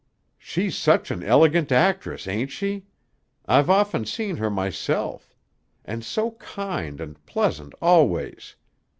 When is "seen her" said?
4.03-4.49